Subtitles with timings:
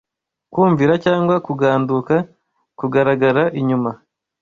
[0.53, 2.15] kumvira cyangwa kuganduka
[2.79, 3.91] kugaragara inyuma